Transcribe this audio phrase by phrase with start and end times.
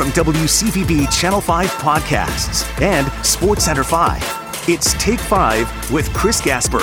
[0.00, 4.64] from WCVB Channel 5 Podcasts and SportsCenter 5.
[4.66, 6.80] It's Take 5 with Chris Gasper.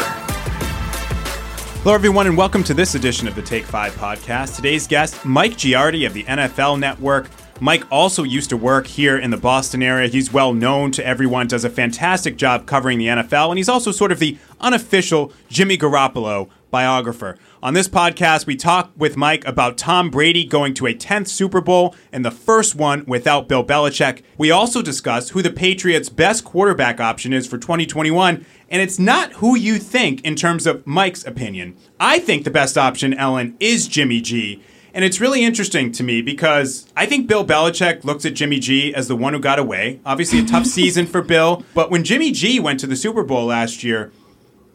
[1.82, 4.56] Hello, everyone, and welcome to this edition of the Take 5 podcast.
[4.56, 7.28] Today's guest, Mike Giardi of the NFL Network.
[7.60, 10.08] Mike also used to work here in the Boston area.
[10.08, 13.90] He's well known to everyone, does a fantastic job covering the NFL, and he's also
[13.90, 17.38] sort of the unofficial Jimmy Garoppolo biographer.
[17.64, 21.62] On this podcast, we talk with Mike about Tom Brady going to a 10th Super
[21.62, 24.22] Bowl and the first one without Bill Belichick.
[24.38, 29.34] We also discuss who the Patriots' best quarterback option is for 2021, and it's not
[29.34, 31.76] who you think in terms of Mike's opinion.
[32.00, 34.62] I think the best option, Ellen, is Jimmy G.
[34.94, 38.96] And it's really interesting to me because I think Bill Belichick looks at Jimmy G
[38.96, 40.00] as the one who got away.
[40.04, 41.64] Obviously, a tough season for Bill.
[41.76, 44.12] But when Jimmy G went to the Super Bowl last year,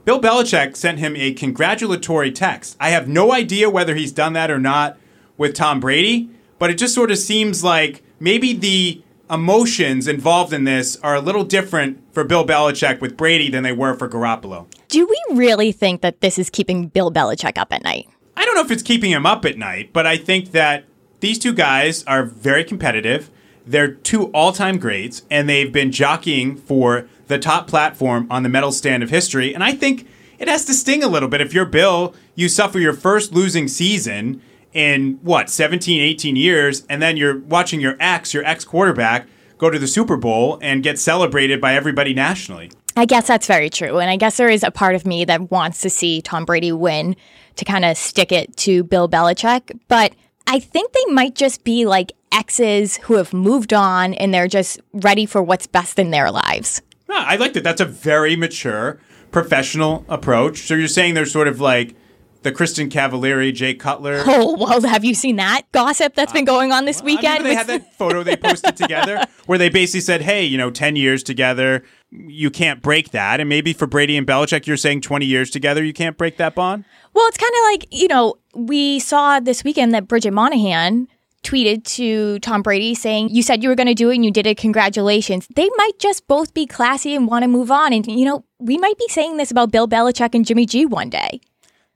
[0.04, 2.76] Bill Belichick sent him a congratulatory text.
[2.80, 4.98] I have no idea whether he's done that or not
[5.36, 6.28] with Tom Brady,
[6.58, 11.20] but it just sort of seems like maybe the emotions involved in this are a
[11.20, 14.66] little different for Bill Belichick with Brady than they were for Garoppolo.
[14.88, 18.08] Do we really think that this is keeping Bill Belichick up at night?
[18.36, 20.84] I don't know if it's keeping him up at night, but I think that
[21.20, 23.30] these two guys are very competitive.
[23.64, 28.48] They're two all time greats, and they've been jockeying for the top platform on the
[28.48, 29.54] medal stand of history.
[29.54, 30.06] And I think
[30.38, 31.40] it has to sting a little bit.
[31.40, 37.00] If you're Bill, you suffer your first losing season in what, 17, 18 years, and
[37.00, 39.26] then you're watching your ex, your ex quarterback,
[39.58, 42.70] go to the Super Bowl and get celebrated by everybody nationally.
[42.96, 43.98] I guess that's very true.
[43.98, 46.72] And I guess there is a part of me that wants to see Tom Brady
[46.72, 47.16] win
[47.56, 49.78] to kind of stick it to Bill Belichick.
[49.88, 50.12] But
[50.46, 54.80] I think they might just be like exes who have moved on and they're just
[54.92, 56.82] ready for what's best in their lives.
[57.14, 57.64] I like that.
[57.64, 58.98] That's a very mature
[59.30, 60.58] professional approach.
[60.62, 61.94] So you're saying they're sort of like
[62.42, 64.22] the Kristin Cavallari, Jay Cutler.
[64.34, 67.44] Oh well, have you seen that gossip that's been going on this well, weekend?
[67.44, 70.96] they had that photo they posted together where they basically said, "Hey, you know, ten
[70.96, 75.26] years together, you can't break that." And maybe for Brady and Belichick, you're saying twenty
[75.26, 76.84] years together, you can't break that bond.
[77.14, 81.08] Well, it's kind of like you know we saw this weekend that Bridget Moynahan
[81.42, 84.30] tweeted to Tom Brady saying, You said you were going to do it and you
[84.30, 84.56] did it.
[84.56, 85.46] Congratulations.
[85.54, 87.92] They might just both be classy and want to move on.
[87.92, 91.10] And, you know, we might be saying this about Bill Belichick and Jimmy G one
[91.10, 91.40] day.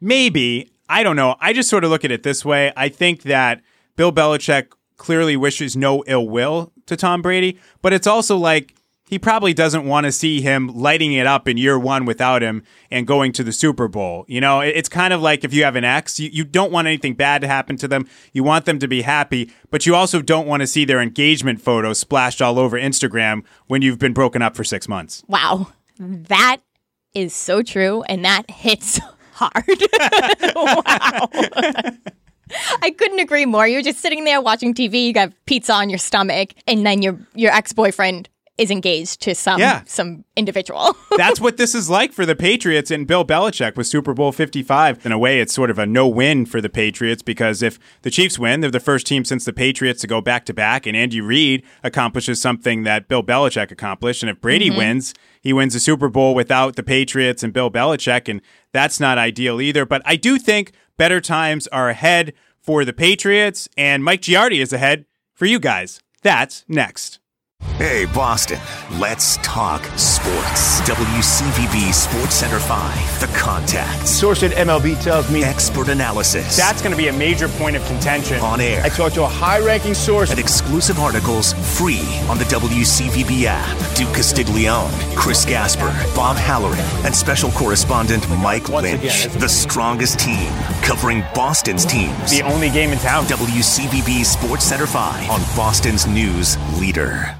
[0.00, 0.70] Maybe.
[0.88, 1.36] I don't know.
[1.40, 2.72] I just sort of look at it this way.
[2.76, 3.60] I think that
[3.96, 8.75] Bill Belichick clearly wishes no ill will to Tom Brady, but it's also like
[9.08, 12.64] he probably doesn't want to see him lighting it up in year one without him
[12.90, 14.24] and going to the Super Bowl.
[14.26, 16.88] You know, it's kind of like if you have an ex, you, you don't want
[16.88, 18.08] anything bad to happen to them.
[18.32, 21.60] You want them to be happy, but you also don't want to see their engagement
[21.60, 25.22] photos splashed all over Instagram when you've been broken up for six months.
[25.28, 25.68] Wow.
[25.98, 26.58] That
[27.14, 28.02] is so true.
[28.02, 29.00] And that hits
[29.32, 29.64] hard.
[30.54, 31.28] wow.
[32.82, 33.66] I couldn't agree more.
[33.66, 37.18] You're just sitting there watching TV, you got pizza on your stomach, and then your
[37.34, 38.28] your ex boyfriend
[38.58, 39.82] is engaged to some yeah.
[39.86, 40.96] some individual.
[41.16, 45.04] That's what this is like for the Patriots and Bill Belichick with Super Bowl 55.
[45.04, 48.38] In a way, it's sort of a no-win for the Patriots because if the Chiefs
[48.38, 51.20] win, they're the first team since the Patriots to go back to back, and Andy
[51.20, 54.22] Reid accomplishes something that Bill Belichick accomplished.
[54.22, 54.78] And if Brady mm-hmm.
[54.78, 58.40] wins, he wins the Super Bowl without the Patriots and Bill Belichick, and
[58.72, 59.84] that's not ideal either.
[59.84, 64.72] But I do think better times are ahead for the Patriots, and Mike Giardi is
[64.72, 66.00] ahead for you guys.
[66.22, 67.20] That's next.
[67.76, 68.58] Hey, Boston,
[68.98, 70.80] let's talk sports.
[70.88, 74.08] WCVB Sports Center 5, The Contact.
[74.08, 76.56] Source at MLB tells me expert analysis.
[76.56, 78.40] That's going to be a major point of contention.
[78.40, 78.82] On air.
[78.82, 80.30] I talked to a high ranking source.
[80.30, 82.00] And exclusive articles free
[82.30, 83.76] on the WCVB app.
[83.94, 89.26] Duke Castiglione, Chris Gasper, Bob Halloran, and special correspondent Mike Once Lynch.
[89.26, 90.48] Again, the strongest team
[90.82, 92.30] covering Boston's teams.
[92.30, 93.26] The only game in town.
[93.26, 97.36] WCVB Sports Center 5 on Boston's news leader.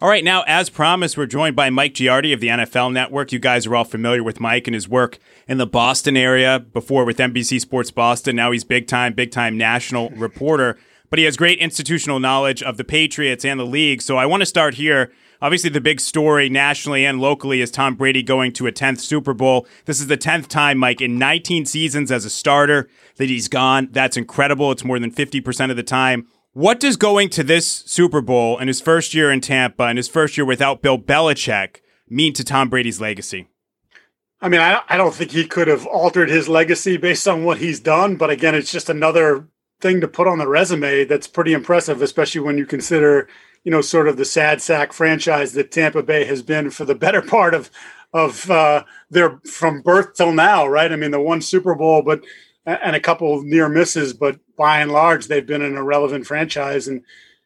[0.00, 3.30] All right, now, as promised, we're joined by Mike Giardi of the NFL Network.
[3.30, 7.04] You guys are all familiar with Mike and his work in the Boston area before
[7.04, 8.34] with NBC Sports Boston.
[8.34, 10.76] Now he's big time, big time national reporter,
[11.10, 14.02] but he has great institutional knowledge of the Patriots and the league.
[14.02, 15.12] So I want to start here.
[15.40, 19.32] Obviously, the big story nationally and locally is Tom Brady going to a 10th Super
[19.32, 19.64] Bowl.
[19.84, 23.88] This is the 10th time, Mike, in 19 seasons as a starter that he's gone.
[23.92, 24.72] That's incredible.
[24.72, 26.26] It's more than 50% of the time.
[26.54, 30.06] What does going to this Super Bowl in his first year in Tampa and his
[30.06, 31.78] first year without Bill Belichick
[32.08, 33.48] mean to Tom Brady's legacy?
[34.40, 37.58] I mean, I, I don't think he could have altered his legacy based on what
[37.58, 38.14] he's done.
[38.14, 39.48] But again, it's just another
[39.80, 43.28] thing to put on the resume that's pretty impressive, especially when you consider,
[43.64, 46.94] you know, sort of the sad sack franchise that Tampa Bay has been for the
[46.94, 47.68] better part of
[48.12, 50.92] of uh, their from birth till now, right?
[50.92, 52.22] I mean, the one Super Bowl, but
[52.66, 56.88] and a couple near misses, but by and large, they've been an irrelevant franchise.
[56.88, 57.02] And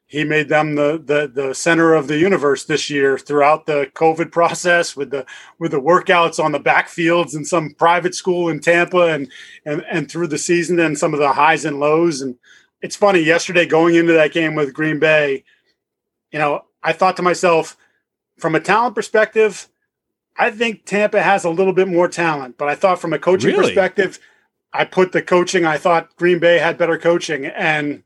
[0.09, 4.33] he made them the, the the center of the universe this year throughout the COVID
[4.33, 5.27] process with the
[5.59, 9.31] with the workouts on the backfields in some private school in Tampa and
[9.67, 12.23] and and through the season and some of the highs and lows.
[12.23, 12.37] And
[12.81, 15.45] it's funny, yesterday going into that game with Green Bay,
[16.33, 17.77] you know, I thought to myself,
[18.39, 19.69] from a talent perspective,
[20.39, 22.57] I think Tampa has a little bit more talent.
[22.57, 23.67] But I thought from a coaching really?
[23.67, 24.21] perspective,
[24.73, 27.47] I put the coaching, I thought Green Bay had better coaching.
[27.47, 28.03] And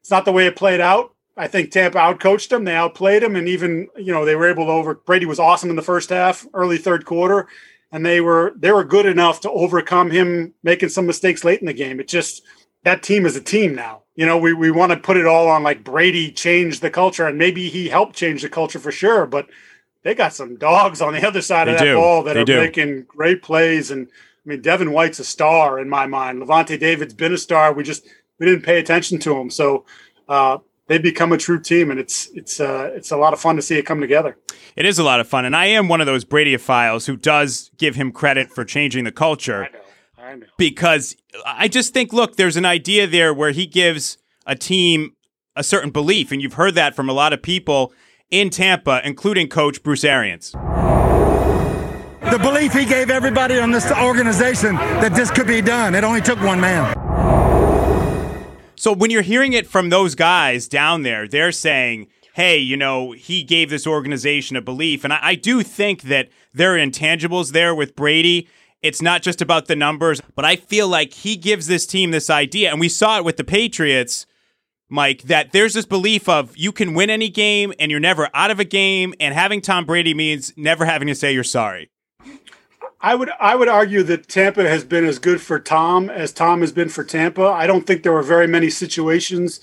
[0.00, 2.64] it's not the way it played out I think Tampa outcoached them.
[2.64, 4.96] They outplayed them, and even you know they were able to over.
[4.96, 7.46] Brady was awesome in the first half, early third quarter,
[7.92, 11.66] and they were they were good enough to overcome him making some mistakes late in
[11.66, 12.00] the game.
[12.00, 12.42] It just
[12.82, 14.02] that team is a team now.
[14.16, 17.26] You know, we we want to put it all on like Brady changed the culture,
[17.26, 19.46] and maybe he helped change the culture for sure, but
[20.02, 21.94] they got some dogs on the other side they of that do.
[21.94, 22.58] ball that they are do.
[22.58, 23.92] making great plays.
[23.92, 24.08] And
[24.48, 26.42] mean, Devin White's a star in my mind.
[26.42, 27.72] Lavonte David's been a star.
[27.72, 28.06] We just
[28.38, 29.50] we didn't pay attention to him.
[29.50, 29.84] So
[30.28, 33.56] uh, they become a true team, and it's it's uh, it's a lot of fun
[33.56, 34.36] to see it come together.
[34.74, 37.70] It is a lot of fun, and I am one of those Bradyophiles who does
[37.76, 39.64] give him credit for changing the culture.
[39.64, 40.46] I know, I know.
[40.56, 45.14] Because I just think, look, there's an idea there where he gives a team
[45.54, 47.92] a certain belief, and you've heard that from a lot of people
[48.30, 50.54] in Tampa, including Coach Bruce Arians.
[52.30, 55.94] The belief he gave everybody on this organization that this could be done.
[55.94, 56.94] It only took one man.
[58.76, 63.12] So when you're hearing it from those guys down there, they're saying, hey, you know,
[63.12, 65.04] he gave this organization a belief.
[65.04, 68.46] And I, I, do think that there are intangibles there with Brady.
[68.82, 72.30] It's not just about the numbers, but I feel like he gives this team this
[72.30, 72.70] idea.
[72.70, 74.26] And we saw it with the Patriots,
[74.88, 78.50] Mike, that there's this belief of you can win any game and you're never out
[78.50, 79.14] of a game.
[79.18, 81.90] And having Tom Brady means never having to say you're sorry.
[83.00, 86.60] I would I would argue that Tampa has been as good for Tom as Tom
[86.60, 87.46] has been for Tampa.
[87.46, 89.60] I don't think there were very many situations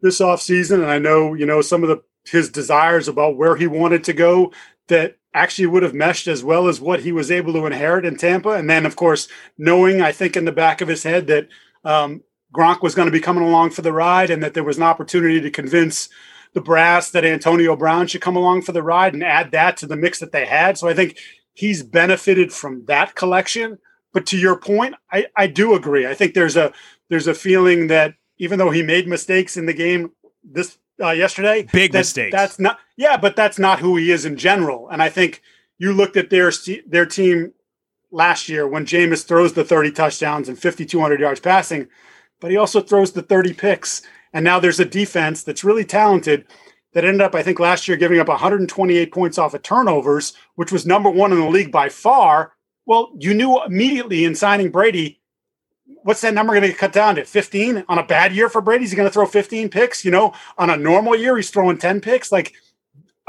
[0.00, 3.66] this offseason, and I know you know some of the his desires about where he
[3.66, 4.52] wanted to go
[4.88, 8.16] that actually would have meshed as well as what he was able to inherit in
[8.16, 8.50] Tampa.
[8.50, 11.48] And then, of course, knowing I think in the back of his head that
[11.84, 12.22] um,
[12.52, 14.82] Gronk was going to be coming along for the ride, and that there was an
[14.82, 16.08] opportunity to convince
[16.52, 19.86] the brass that Antonio Brown should come along for the ride and add that to
[19.86, 20.76] the mix that they had.
[20.76, 21.16] So I think
[21.60, 23.78] he's benefited from that collection.
[24.14, 26.06] But to your point, I, I do agree.
[26.06, 26.72] I think there's a
[27.10, 30.12] there's a feeling that even though he made mistakes in the game
[30.42, 32.34] this uh, yesterday, big that, mistakes.
[32.34, 34.88] That's not yeah, but that's not who he is in general.
[34.88, 35.42] And I think
[35.78, 36.50] you looked at their
[36.86, 37.52] their team
[38.10, 41.88] last year when Jameis throws the 30 touchdowns and 5,200 yards passing,
[42.40, 44.02] but he also throws the 30 picks.
[44.32, 46.46] And now there's a defense that's really talented
[46.92, 50.72] that ended up, I think, last year giving up 128 points off of turnovers, which
[50.72, 52.52] was number one in the league by far.
[52.86, 55.20] Well, you knew immediately in signing Brady,
[56.02, 57.24] what's that number going to cut down to?
[57.24, 58.84] 15 on a bad year for Brady?
[58.84, 60.04] He's going to throw 15 picks.
[60.04, 62.32] You know, on a normal year, he's throwing 10 picks.
[62.32, 62.54] Like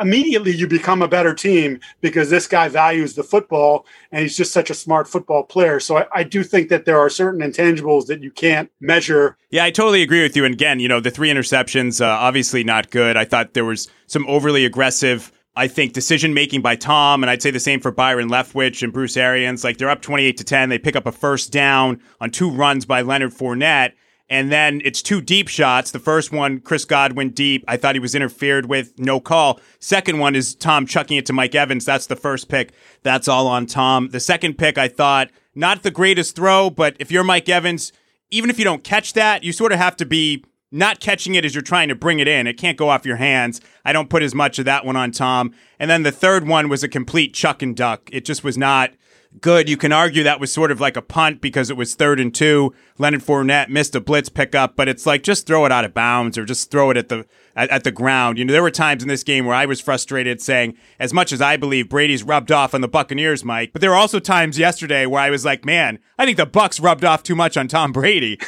[0.02, 4.52] immediately you become a better team because this guy values the football and he's just
[4.52, 5.80] such a smart football player.
[5.80, 9.38] So I, I, do think that there are certain intangibles that you can't measure.
[9.50, 10.46] Yeah, I totally agree with you.
[10.46, 13.18] And again, you know, the three interceptions, uh, obviously not good.
[13.18, 15.32] I thought there was some overly aggressive.
[15.56, 18.94] I think decision making by Tom, and I'd say the same for Byron Leftwich and
[18.94, 19.66] Bruce Arians.
[19.66, 20.70] Like they're up 28 to 10.
[20.70, 23.92] They pick up a first down on two runs by Leonard Fournette
[24.32, 25.92] and then it's two deep shots.
[25.92, 27.66] The first one, Chris Godwin deep.
[27.68, 29.60] I thought he was interfered with, no call.
[29.80, 31.84] Second one is Tom chucking it to Mike Evans.
[31.84, 32.72] That's the first pick.
[33.04, 34.08] That's all on Tom.
[34.08, 37.92] The second pick, I thought, not the greatest throw, but if you're Mike Evans,
[38.30, 41.44] even if you don't catch that, you sort of have to be not catching it
[41.44, 42.48] as you're trying to bring it in.
[42.48, 43.60] It can't go off your hands.
[43.84, 45.54] I don't put as much of that one on Tom.
[45.78, 48.08] And then the third one was a complete chuck and duck.
[48.14, 48.92] It just was not
[49.40, 49.70] good.
[49.70, 52.34] You can argue that was sort of like a punt because it was third and
[52.34, 52.74] two.
[52.98, 56.38] Leonard Fournette missed a blitz pickup, but it's like just throw it out of bounds
[56.38, 58.38] or just throw it at the at, at, the ground.
[58.38, 61.32] You know, there were times in this game where I was frustrated saying, as much
[61.32, 64.60] as I believe Brady's rubbed off on the Buccaneers, Mike, but there were also times
[64.60, 67.68] yesterday where I was like, man, I think the Bucks rubbed off too much on
[67.68, 68.40] Tom Brady.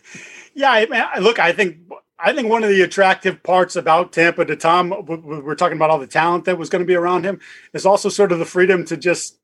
[0.54, 1.78] yeah, I, mean, look, I think
[2.18, 5.98] I think one of the attractive parts about Tampa to Tom, we're talking about all
[5.98, 7.40] the talent that was going to be around him,
[7.72, 9.38] is also sort of the freedom to just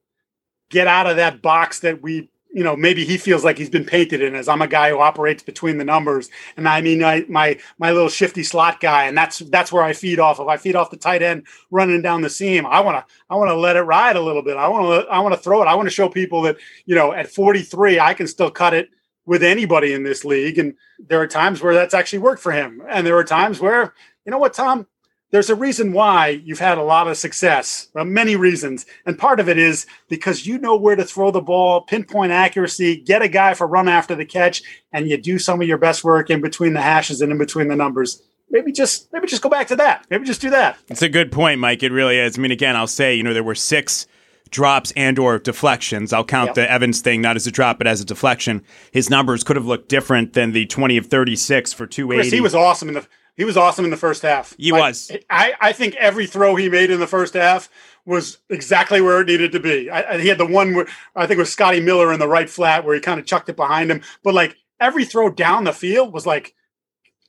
[0.71, 3.85] get out of that box that we you know maybe he feels like he's been
[3.85, 6.31] painted in as I'm a guy who operates between the numbers.
[6.57, 9.93] And I mean I, my my little shifty slot guy and that's that's where I
[9.93, 10.49] feed off of.
[10.49, 12.67] I feed off the tight end running down the seam.
[12.67, 14.57] I want to I want to let it ride a little bit.
[14.57, 15.67] I want to I want to throw it.
[15.67, 16.57] I want to show people that
[16.87, 18.89] you know at 43 I can still cut it
[19.27, 20.59] with anybody in this league.
[20.59, 22.83] And there are times where that's actually worked for him.
[22.89, 23.93] And there are times where
[24.25, 24.87] you know what Tom
[25.31, 28.87] there's a reason why you've had a lot of success, uh, many reasons.
[29.05, 32.97] And part of it is because you know where to throw the ball, pinpoint accuracy,
[32.97, 36.03] get a guy for run after the catch, and you do some of your best
[36.03, 38.23] work in between the hashes and in between the numbers.
[38.51, 40.07] maybe just maybe just go back to that.
[40.09, 40.79] Maybe just do that.
[40.89, 41.83] It's a good point, Mike.
[41.83, 42.39] It really is.
[42.39, 44.07] I mean, again, I'll say, you know, there were six
[44.51, 46.13] drops and or deflections.
[46.15, 46.55] I'll count yep.
[46.55, 48.65] the Evans thing not as a drop but as a deflection.
[48.93, 52.31] His numbers could have looked different than the 20 of 36 for 280.
[52.31, 53.07] Chris, he was awesome in the
[53.39, 54.53] he was awesome in the first half.
[54.59, 55.13] He like, was.
[55.31, 57.71] I, I think every throw he made in the first half
[58.05, 59.89] was exactly where it needed to be.
[59.89, 62.27] I, I, he had the one where I think it was Scotty Miller in the
[62.27, 64.03] right flat where he kind of chucked it behind him.
[64.25, 66.57] But like every throw down the field was like,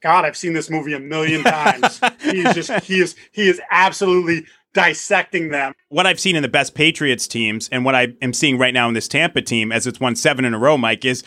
[0.02, 2.02] God, I've seen this movie a million times.
[2.22, 5.74] he is just he is he is absolutely dissecting them.
[5.90, 8.88] What I've seen in the best Patriots teams and what I am seeing right now
[8.88, 11.24] in this Tampa team as it's won seven in a row, Mike, is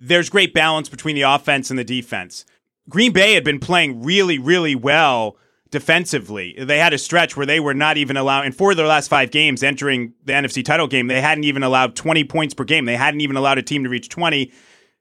[0.00, 2.44] there's great balance between the offense and the defense.
[2.88, 5.36] Green Bay had been playing really, really well
[5.70, 6.54] defensively.
[6.58, 9.30] They had a stretch where they were not even allowing, and for their last five
[9.30, 12.84] games entering the NFC title game, they hadn't even allowed 20 points per game.
[12.84, 14.52] They hadn't even allowed a team to reach 20.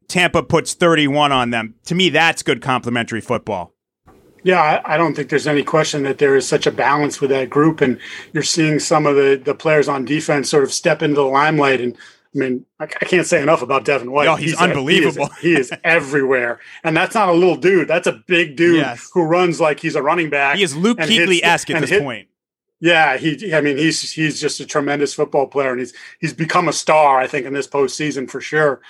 [0.08, 1.76] Tampa puts 31 on them.
[1.86, 3.74] To me, that's good complementary football.
[4.44, 7.50] Yeah, I don't think there's any question that there is such a balance with that
[7.50, 7.98] group, and
[8.34, 11.80] you're seeing some of the the players on defense sort of step into the limelight
[11.80, 11.98] and
[12.36, 14.28] I mean, I, I can't say enough about Devin White.
[14.28, 15.26] Oh, he's, he's unbelievable.
[15.26, 17.88] A, he, is, he is everywhere, and that's not a little dude.
[17.88, 19.10] That's a big dude yes.
[19.14, 20.58] who runs like he's a running back.
[20.58, 22.28] He is Luke Kuechly esque at this hit, point.
[22.80, 23.54] Yeah, he.
[23.54, 27.20] I mean, he's he's just a tremendous football player, and he's he's become a star.
[27.20, 28.82] I think in this postseason for sure.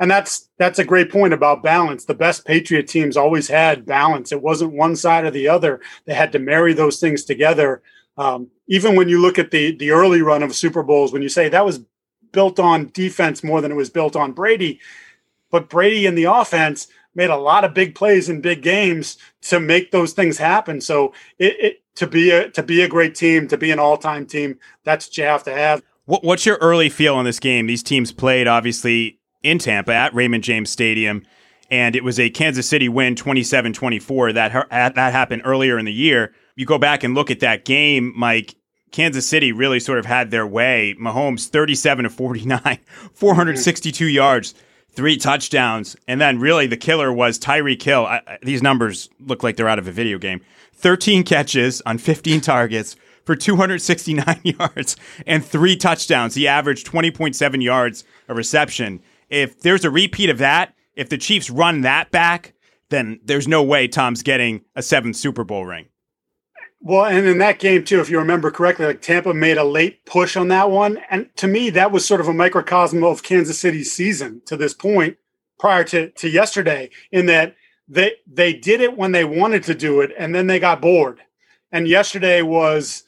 [0.00, 2.04] And that's that's a great point about balance.
[2.04, 4.30] The best Patriot teams always had balance.
[4.32, 5.80] It wasn't one side or the other.
[6.04, 7.82] They had to marry those things together.
[8.16, 11.28] Um, even when you look at the the early run of Super Bowls, when you
[11.28, 11.80] say that was
[12.32, 14.80] built on defense more than it was built on Brady.
[15.50, 19.58] But Brady in the offense made a lot of big plays in big games to
[19.58, 20.80] make those things happen.
[20.80, 23.96] So it, it to be a to be a great team, to be an all
[23.96, 25.82] time team, that's what you have to have.
[26.06, 27.66] What's your early feel on this game?
[27.66, 31.22] These teams played obviously in Tampa at Raymond James Stadium,
[31.70, 34.32] and it was a Kansas City win 27 24.
[34.32, 36.32] That, that happened earlier in the year.
[36.56, 38.54] You go back and look at that game, Mike,
[38.90, 40.94] Kansas City really sort of had their way.
[41.00, 42.78] Mahomes 37 to 49,
[43.12, 44.54] 462 yards,
[44.90, 48.06] three touchdowns, and then really the killer was Tyreek Hill.
[48.06, 50.40] I, these numbers look like they're out of a video game.
[50.74, 56.34] 13 catches on 15 targets for 269 yards and three touchdowns.
[56.34, 59.02] He averaged 20.7 yards a reception.
[59.28, 62.54] If there's a repeat of that, if the Chiefs run that back,
[62.90, 65.88] then there's no way Tom's getting a seventh Super Bowl ring.
[66.80, 70.04] Well, and in that game too, if you remember correctly, like Tampa made a late
[70.06, 73.58] push on that one, and to me, that was sort of a microcosm of Kansas
[73.58, 75.16] City's season to this point,
[75.58, 77.56] prior to to yesterday, in that
[77.88, 81.20] they they did it when they wanted to do it, and then they got bored.
[81.72, 83.04] And yesterday was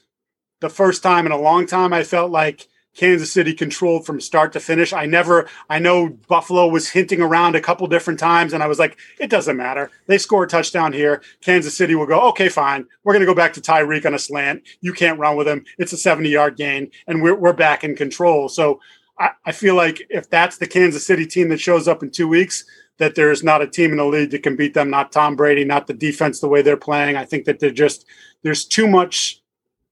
[0.59, 4.51] the first time in a long time I felt like Kansas City controlled from start
[4.53, 4.91] to finish.
[4.91, 8.79] I never, I know Buffalo was hinting around a couple different times, and I was
[8.79, 9.89] like, it doesn't matter.
[10.07, 11.21] They score a touchdown here.
[11.41, 12.85] Kansas City will go, okay, fine.
[13.03, 14.63] We're going to go back to Tyreek on a slant.
[14.81, 15.65] You can't run with him.
[15.77, 18.49] It's a 70 yard gain, and we're, we're back in control.
[18.49, 18.81] So
[19.17, 22.27] I, I feel like if that's the Kansas City team that shows up in two
[22.27, 22.65] weeks,
[22.97, 25.63] that there's not a team in the league that can beat them, not Tom Brady,
[25.63, 27.15] not the defense the way they're playing.
[27.15, 28.05] I think that they're just,
[28.43, 29.41] there's too much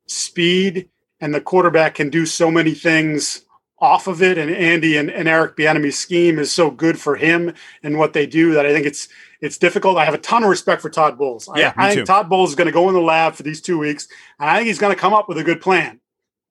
[0.06, 0.90] speed
[1.22, 3.46] and the quarterback can do so many things
[3.80, 4.38] off of it.
[4.38, 8.26] And Andy and, and Eric Bieniemy's scheme is so good for him and what they
[8.26, 9.08] do that I think it's
[9.42, 9.98] it's difficult.
[9.98, 11.50] I have a ton of respect for Todd Bowles.
[11.56, 12.06] Yeah, I, I think too.
[12.06, 14.08] Todd Bowles is going to go in the lab for these two weeks,
[14.40, 16.00] and I think he's going to come up with a good plan.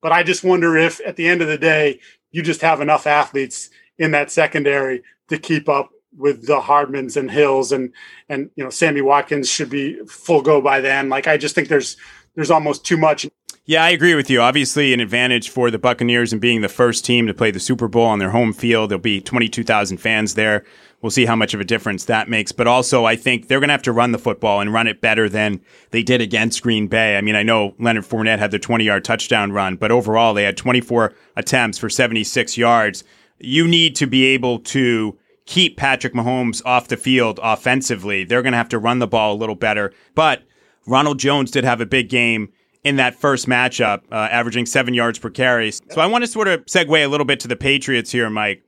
[0.01, 3.07] But I just wonder if at the end of the day, you just have enough
[3.07, 7.93] athletes in that secondary to keep up with the Hardmans and Hills and
[8.29, 11.09] and you know Sammy Watkins should be full go by then.
[11.09, 11.97] Like I just think there's
[12.35, 13.27] there's almost too much.
[13.69, 14.41] Yeah, I agree with you.
[14.41, 17.87] Obviously, an advantage for the Buccaneers and being the first team to play the Super
[17.87, 18.91] Bowl on their home field.
[18.91, 20.65] There'll be 22,000 fans there.
[21.03, 22.51] We'll see how much of a difference that makes.
[22.51, 25.03] But also, I think they're going to have to run the football and run it
[25.03, 25.61] better than
[25.91, 27.19] they did against Green Bay.
[27.19, 30.45] I mean, I know Leonard Fournette had the 20 yard touchdown run, but overall, they
[30.45, 33.05] had 24 attempts for 76 yards.
[33.39, 38.25] You need to be able to keep Patrick Mahomes off the field offensively.
[38.25, 39.93] They're going to have to run the ball a little better.
[40.15, 40.45] But
[40.87, 42.51] Ronald Jones did have a big game
[42.85, 45.73] in that first matchup, uh, averaging seven yards per carry.
[45.73, 48.63] So I want to sort of segue a little bit to the Patriots here, Mike.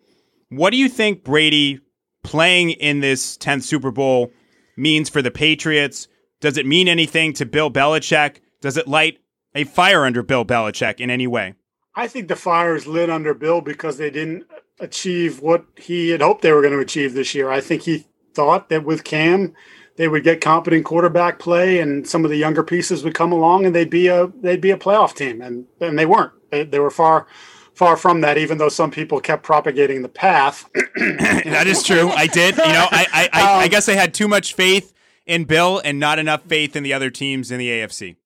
[0.48, 1.80] What do you think Brady
[2.22, 4.32] playing in this 10th Super Bowl
[4.76, 6.08] means for the Patriots?
[6.40, 8.38] Does it mean anything to Bill Belichick?
[8.60, 9.18] Does it light
[9.54, 11.54] a fire under Bill Belichick in any way?
[11.94, 14.44] I think the fire is lit under Bill because they didn't
[14.78, 17.50] achieve what he had hoped they were going to achieve this year.
[17.50, 19.54] I think he thought that with Cam,
[20.00, 23.66] they would get competent quarterback play, and some of the younger pieces would come along,
[23.66, 26.32] and they'd be a they'd be a playoff team, and and they weren't.
[26.50, 27.26] They, they were far
[27.74, 28.38] far from that.
[28.38, 30.70] Even though some people kept propagating the path.
[30.96, 32.08] that is true.
[32.08, 32.56] I did.
[32.56, 34.94] You know, I I, I, I um, guess I had too much faith
[35.26, 38.16] in Bill and not enough faith in the other teams in the AFC.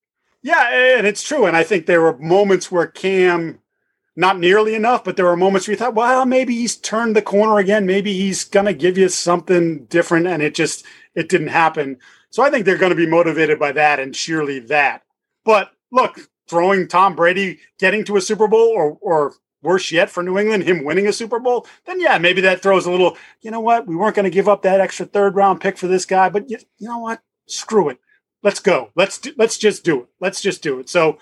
[0.42, 1.44] Yeah, and it's true.
[1.44, 3.58] And I think there were moments where Cam,
[4.14, 7.22] not nearly enough, but there were moments where you thought, well, maybe he's turned the
[7.22, 7.84] corner again.
[7.84, 10.28] Maybe he's going to give you something different.
[10.28, 11.98] And it just, it didn't happen.
[12.30, 15.02] So I think they're going to be motivated by that and surely that.
[15.44, 16.18] But look,
[16.48, 20.64] throwing Tom Brady getting to a Super Bowl or, or worse yet for New England,
[20.64, 23.86] him winning a Super Bowl, then yeah, maybe that throws a little, you know what?
[23.86, 26.50] We weren't going to give up that extra third round pick for this guy, but
[26.50, 27.20] you, you know what?
[27.46, 27.98] Screw it
[28.44, 28.90] let's go.
[28.94, 30.08] Let's do, let's just do it.
[30.20, 30.88] Let's just do it.
[30.88, 31.18] So,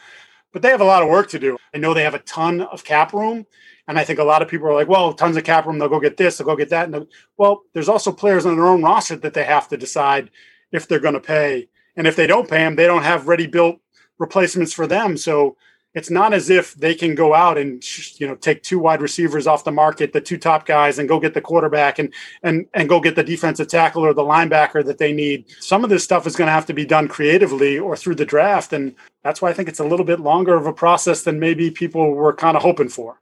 [0.53, 1.57] but they have a lot of work to do.
[1.75, 3.47] I know they have a ton of cap room,
[3.89, 5.79] and I think a lot of people are like, "Well, tons of cap room.
[5.79, 6.39] They'll go get this.
[6.39, 7.07] They'll go get that." And
[7.37, 10.31] well, there's also players on their own roster that they have to decide
[10.73, 13.47] if they're going to pay, and if they don't pay them, they don't have ready
[13.47, 13.79] built
[14.19, 15.17] replacements for them.
[15.17, 15.57] So
[15.95, 17.85] it's not as if they can go out and
[18.19, 21.21] you know take two wide receivers off the market, the two top guys, and go
[21.21, 24.99] get the quarterback and and and go get the defensive tackle or the linebacker that
[24.99, 25.45] they need.
[25.61, 28.25] Some of this stuff is going to have to be done creatively or through the
[28.25, 31.39] draft, and that's why I think it's a little bit longer of a process than
[31.39, 33.21] maybe people were kind of hoping for.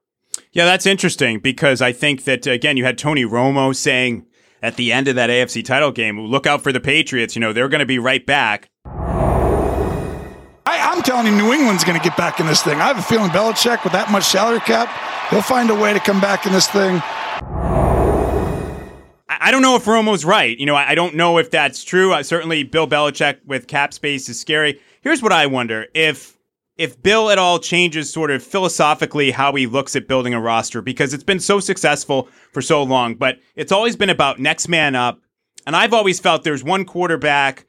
[0.53, 4.27] Yeah, that's interesting because I think that again, you had Tony Romo saying
[4.63, 7.37] at the end of that AFC title game, "Look out for the Patriots.
[7.37, 8.71] You know they're going to be right back."
[10.67, 12.81] I, am telling you, New England's going to get back in this thing.
[12.81, 14.89] I have a feeling Belichick, with that much salary cap,
[15.31, 17.03] he'll find a way to come back in this thing.
[19.43, 20.59] I don't know if Romo's right.
[20.59, 22.13] You know, I don't know if that's true.
[22.13, 24.81] Uh, certainly, Bill Belichick with cap space is scary.
[25.01, 26.37] Here's what I wonder: if
[26.77, 30.81] if Bill at all changes sort of philosophically how he looks at building a roster,
[30.81, 34.95] because it's been so successful for so long, but it's always been about next man
[34.95, 35.21] up.
[35.67, 37.67] And I've always felt there's one quarterback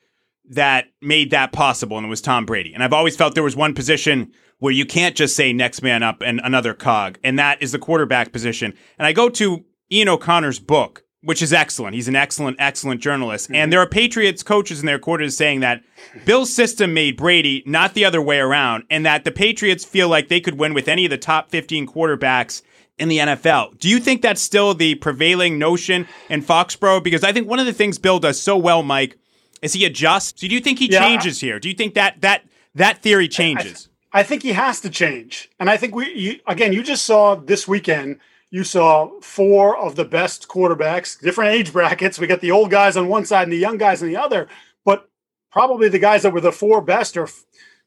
[0.51, 2.73] that made that possible, and it was Tom Brady.
[2.73, 6.03] And I've always felt there was one position where you can't just say next man
[6.03, 8.73] up and another cog, and that is the quarterback position.
[8.97, 11.95] And I go to Ian O'Connor's book, which is excellent.
[11.95, 13.45] He's an excellent, excellent journalist.
[13.45, 13.55] Mm-hmm.
[13.55, 15.83] And there are Patriots coaches in their quarters saying that
[16.25, 20.29] Bill's system made Brady, not the other way around, and that the Patriots feel like
[20.29, 22.63] they could win with any of the top 15 quarterbacks
[22.97, 23.77] in the NFL.
[23.79, 27.03] Do you think that's still the prevailing notion in Foxborough?
[27.03, 29.17] Because I think one of the things Bill does so well, Mike,
[29.62, 30.41] is he adjusts?
[30.41, 30.99] So do you think he yeah.
[30.99, 31.60] changes here?
[31.60, 32.43] Do you think that that
[32.75, 33.89] that theory changes?
[34.12, 36.73] I, I, think he has to change, and I think we you, again.
[36.73, 38.19] You just saw this weekend.
[38.51, 42.19] You saw four of the best quarterbacks, different age brackets.
[42.19, 44.47] We got the old guys on one side and the young guys on the other.
[44.85, 45.09] But
[45.51, 47.29] probably the guys that were the four best or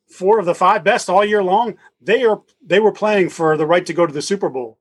[0.08, 1.76] four of the five best all year long.
[2.00, 4.78] They are they were playing for the right to go to the Super Bowl.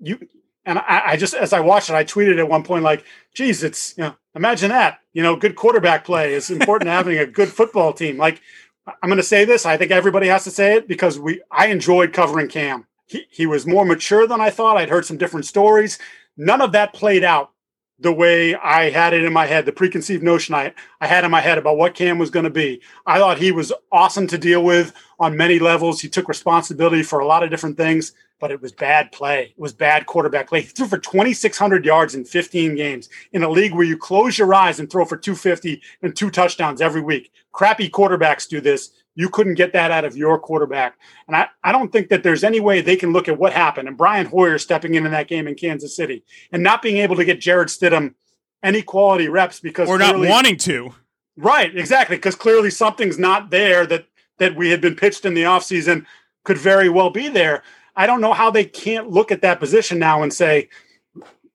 [0.00, 0.18] You
[0.66, 3.62] and I, I, just, as I watched it, I tweeted at one point, like, geez,
[3.62, 4.98] it's, you know, imagine that.
[5.12, 8.18] You know, good quarterback play is important to having a good football team.
[8.18, 8.42] Like,
[8.86, 9.64] I'm going to say this.
[9.64, 12.84] I think everybody has to say it because we, I enjoyed covering Cam.
[13.06, 14.76] He, he was more mature than I thought.
[14.76, 15.98] I'd heard some different stories.
[16.36, 17.52] None of that played out
[17.98, 21.30] the way I had it in my head, the preconceived notion I, I had in
[21.30, 22.82] my head about what Cam was going to be.
[23.06, 26.00] I thought he was awesome to deal with on many levels.
[26.00, 29.54] He took responsibility for a lot of different things, but it was bad play.
[29.56, 30.60] It was bad quarterback play.
[30.60, 34.52] He threw for 2,600 yards in 15 games in a league where you close your
[34.52, 37.32] eyes and throw for 250 and two touchdowns every week.
[37.52, 38.90] Crappy quarterbacks do this.
[39.16, 40.96] You couldn't get that out of your quarterback.
[41.26, 43.88] And I, I don't think that there's any way they can look at what happened
[43.88, 47.16] and Brian Hoyer stepping in in that game in Kansas City and not being able
[47.16, 48.14] to get Jarrett Stidham
[48.62, 50.92] any quality reps because we're not wanting to.
[51.36, 52.16] Right, exactly.
[52.16, 54.06] Because clearly something's not there that
[54.38, 56.04] that we had been pitched in the offseason
[56.44, 57.62] could very well be there.
[57.96, 60.68] I don't know how they can't look at that position now and say,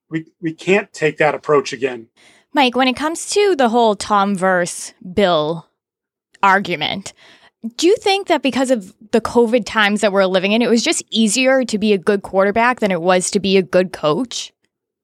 [0.09, 2.07] we, we can't take that approach again.
[2.53, 5.67] Mike, when it comes to the whole Tom verse Bill
[6.43, 7.13] argument,
[7.75, 10.83] do you think that because of the COVID times that we're living in, it was
[10.83, 14.51] just easier to be a good quarterback than it was to be a good coach?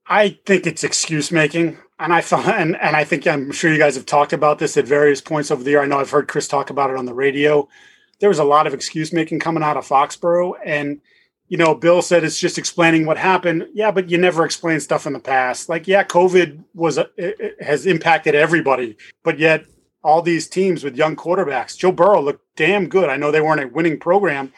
[0.07, 1.77] I think it's excuse making.
[1.99, 4.85] And I and, and I think I'm sure you guys have talked about this at
[4.85, 5.81] various points over the year.
[5.81, 7.67] I know I've heard Chris talk about it on the radio.
[8.19, 10.53] There was a lot of excuse making coming out of Foxborough.
[10.65, 11.01] And,
[11.49, 13.67] you know, Bill said it's just explaining what happened.
[13.73, 15.69] Yeah, but you never explain stuff in the past.
[15.69, 17.07] Like, yeah, COVID was, a,
[17.59, 19.65] has impacted everybody, but yet
[20.07, 21.77] all these teams with young quarterbacks.
[21.77, 23.09] Joe Burrow looked damn good.
[23.09, 24.53] I know they weren't a winning program,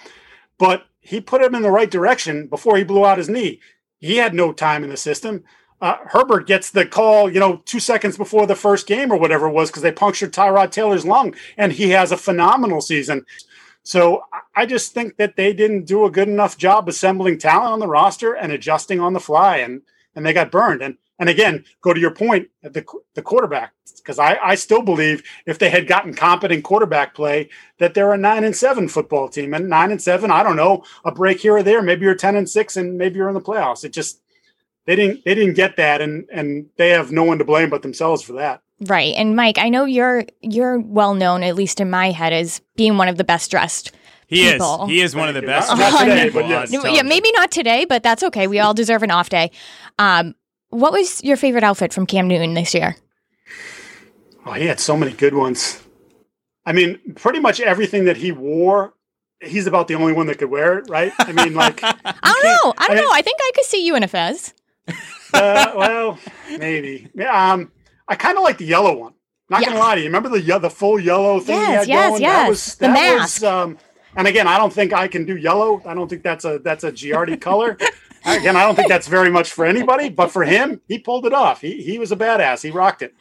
[0.59, 3.59] but he put him in the right direction before he blew out his knee.
[3.97, 5.43] He had no time in the system.
[5.81, 9.47] Uh, Herbert gets the call, you know, two seconds before the first game or whatever
[9.47, 13.25] it was because they punctured Tyrod Taylor's lung, and he has a phenomenal season.
[13.81, 17.79] So I just think that they didn't do a good enough job assembling talent on
[17.79, 19.81] the roster and adjusting on the fly, and
[20.13, 20.83] and they got burned.
[20.83, 24.81] And and again, go to your point, at the, the quarterback, because I, I still
[24.81, 29.27] believe if they had gotten competent quarterback play, that they're a nine and seven football
[29.27, 29.53] team.
[29.53, 31.81] And nine and seven, I don't know, a break here or there.
[31.81, 33.83] Maybe you're 10 and six and maybe you're in the playoffs.
[33.83, 34.21] It just,
[34.85, 36.01] they didn't, they didn't get that.
[36.01, 38.61] And, and they have no one to blame but themselves for that.
[38.81, 39.13] Right.
[39.17, 42.95] And Mike, I know you're you're well known, at least in my head, as being
[42.97, 43.91] one of the best dressed.
[44.27, 44.83] He people.
[44.83, 44.89] is.
[44.89, 45.75] He is one of the best.
[45.75, 46.71] Not- today, but yes.
[46.83, 48.47] Yeah, maybe not today, but that's okay.
[48.47, 49.51] We all deserve an off day.
[49.97, 50.35] Um,
[50.69, 52.95] what was your favorite outfit from Cam Newton this year?
[54.45, 55.81] Oh, he had so many good ones.
[56.65, 58.93] I mean, pretty much everything that he wore,
[59.41, 61.11] he's about the only one that could wear it, right?
[61.19, 62.73] I mean, like, I don't know.
[62.77, 63.11] I don't I- know.
[63.11, 64.53] I think I could see you in a fez.
[65.33, 66.17] uh, well,
[66.57, 67.09] maybe.
[67.27, 67.71] Um,
[68.07, 69.13] I kind of like the yellow one.
[69.49, 69.69] Not Yeah.
[69.69, 70.07] gonna lie to you.
[70.07, 71.55] Remember the the full yellow thing?
[71.55, 72.21] he Yes, had yes, going?
[72.21, 72.35] yes.
[72.43, 73.41] That was, The that mask.
[73.41, 73.77] Was, um,
[74.15, 75.81] and again, I don't think I can do yellow.
[75.85, 77.77] I don't think that's a that's a Giardi color.
[78.25, 81.33] Again, I don't think that's very much for anybody, but for him, he pulled it
[81.33, 81.61] off.
[81.61, 82.61] He he was a badass.
[82.61, 83.13] He rocked it.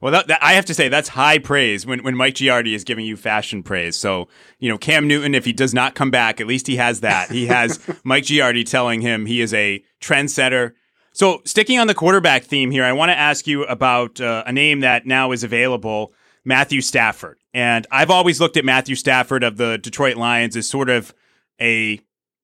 [0.00, 2.84] Well, that, that, I have to say that's high praise when, when Mike Giardi is
[2.84, 3.96] giving you fashion praise.
[3.96, 7.00] So, you know, Cam Newton, if he does not come back, at least he has
[7.00, 7.30] that.
[7.30, 10.72] He has Mike Giardi telling him he is a trendsetter.
[11.12, 14.52] So, sticking on the quarterback theme here, I want to ask you about uh, a
[14.52, 16.12] name that now is available,
[16.44, 17.38] Matthew Stafford.
[17.52, 21.12] And I've always looked at Matthew Stafford of the Detroit Lions as sort of
[21.60, 22.00] a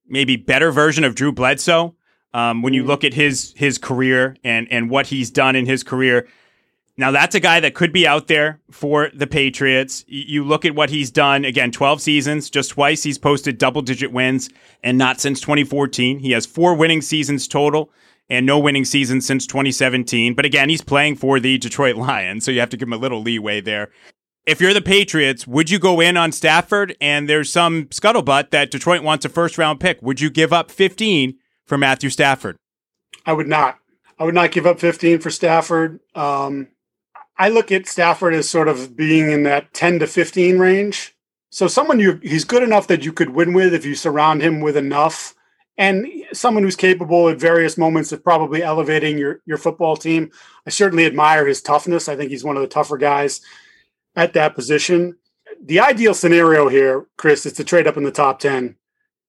[0.09, 1.95] maybe better version of Drew Bledsoe.
[2.35, 5.83] Um, when you look at his his career and and what he's done in his
[5.83, 6.29] career,
[6.99, 10.05] now that's a guy that could be out there for the Patriots.
[10.07, 14.13] You look at what he's done again, 12 seasons, just twice he's posted double digit
[14.13, 14.51] wins
[14.83, 16.19] and not since 2014.
[16.19, 17.91] He has four winning seasons total
[18.29, 20.35] and no winning season since 2017.
[20.35, 22.99] But again, he's playing for the Detroit Lions, so you have to give him a
[22.99, 23.91] little leeway there.
[24.47, 26.97] If you're the Patriots, would you go in on Stafford?
[27.01, 30.01] And there's some scuttlebutt that Detroit wants a first round pick.
[30.03, 32.57] Would you give up 15 for Matthew Stafford?
[33.27, 33.79] I would not.
[34.21, 35.99] I would not give up 15 for Stafford.
[36.15, 36.69] Um,
[37.37, 41.17] I look at Stafford as sort of being in that 10 to 15 range.
[41.51, 44.61] So someone you he's good enough that you could win with if you surround him
[44.61, 45.35] with enough,
[45.77, 50.31] and someone who's capable at various moments of probably elevating your your football team.
[50.67, 52.09] I certainly admire his toughness.
[52.09, 53.41] I think he's one of the tougher guys
[54.17, 55.17] at that position.
[55.63, 58.77] The ideal scenario here, Chris, is to trade up in the top 10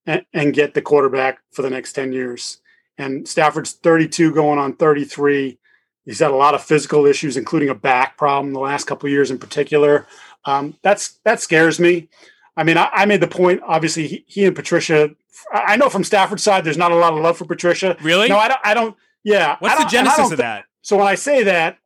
[0.06, 2.60] and, and get the quarterback for the next 10 years
[2.98, 5.60] and Stafford's 32 going on 33.
[6.06, 9.12] He's had a lot of physical issues, including a back problem the last couple of
[9.12, 10.08] years in particular.
[10.46, 12.10] Um, that's that scares me.
[12.56, 13.62] I mean, I, I made the point.
[13.66, 15.12] Obviously, he, he and Patricia.
[15.52, 17.98] I know from Stafford's side, there's not a lot of love for Patricia.
[18.02, 18.30] Really?
[18.30, 18.60] No, I don't.
[18.64, 19.58] I don't yeah.
[19.60, 20.66] What's the genesis of that?
[20.82, 21.78] So when I say that,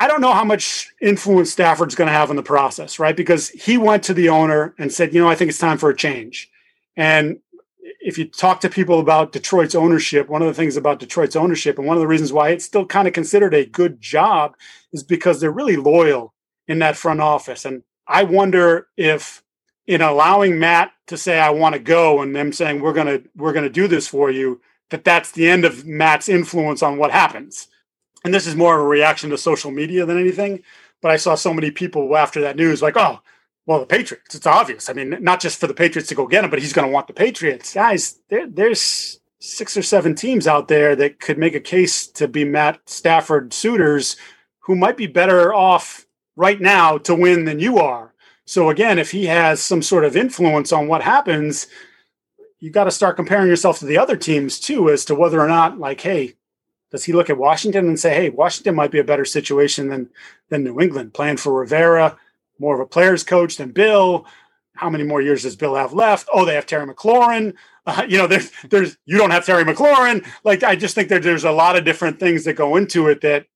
[0.00, 3.16] I don't know how much influence Stafford's going to have in the process, right?
[3.16, 5.90] Because he went to the owner and said, you know, I think it's time for
[5.90, 6.48] a change.
[6.96, 7.40] And
[8.00, 11.78] if you talk to people about Detroit's ownership, one of the things about Detroit's ownership,
[11.78, 14.54] and one of the reasons why it's still kind of considered a good job,
[14.92, 16.32] is because they're really loyal
[16.68, 17.64] in that front office.
[17.64, 19.42] And I wonder if
[19.86, 23.54] in allowing Matt to say I want to go and them saying we're gonna we're
[23.54, 27.68] gonna do this for you, that that's the end of Matt's influence on what happens.
[28.24, 30.62] And this is more of a reaction to social media than anything.
[31.00, 33.20] But I saw so many people after that news like, oh,
[33.66, 34.34] well, the Patriots.
[34.34, 34.88] It's obvious.
[34.88, 36.92] I mean, not just for the Patriots to go get him, but he's going to
[36.92, 37.74] want the Patriots.
[37.74, 42.26] Guys, there, there's six or seven teams out there that could make a case to
[42.26, 44.16] be Matt Stafford suitors
[44.60, 48.14] who might be better off right now to win than you are.
[48.46, 51.66] So again, if he has some sort of influence on what happens,
[52.58, 55.46] you got to start comparing yourself to the other teams too, as to whether or
[55.46, 56.34] not, like, hey,
[56.90, 60.10] does he look at Washington and say, hey, Washington might be a better situation than
[60.48, 62.16] than New England, playing for Rivera,
[62.58, 64.26] more of a player's coach than Bill.
[64.74, 66.28] How many more years does Bill have left?
[66.32, 67.54] Oh, they have Terry McLaurin.
[67.88, 70.22] Uh, you know, there's there's you don't have Terry McLaurin.
[70.44, 73.22] Like I just think that there's a lot of different things that go into it
[73.22, 73.46] that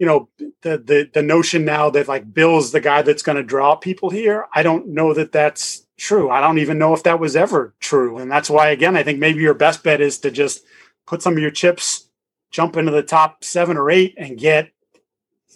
[0.00, 0.28] you know
[0.62, 4.10] the the the notion now that like Bill's the guy that's going to draw people
[4.10, 4.46] here.
[4.52, 6.30] I don't know that that's true.
[6.30, 9.20] I don't even know if that was ever true, and that's why again I think
[9.20, 10.64] maybe your best bet is to just
[11.06, 12.07] put some of your chips,
[12.50, 14.70] jump into the top seven or eight, and get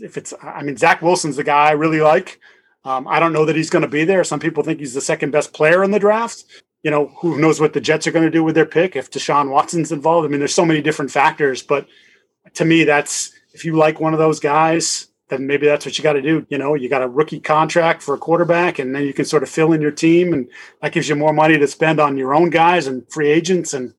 [0.00, 2.40] if it's I mean Zach Wilson's the guy I really like.
[2.84, 4.24] Um, I don't know that he's going to be there.
[4.24, 6.44] Some people think he's the second best player in the draft.
[6.82, 9.10] You know, who knows what the Jets are going to do with their pick if
[9.10, 10.26] Deshaun Watson's involved.
[10.26, 11.86] I mean, there's so many different factors, but
[12.54, 16.02] to me, that's if you like one of those guys, then maybe that's what you
[16.02, 16.44] got to do.
[16.48, 19.42] You know, you got a rookie contract for a quarterback, and then you can sort
[19.42, 20.48] of fill in your team, and
[20.80, 23.94] that gives you more money to spend on your own guys and free agents, and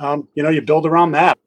[0.00, 1.38] um, you know, you build around that.